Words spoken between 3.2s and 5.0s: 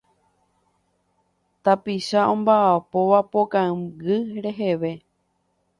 po kangy reheve.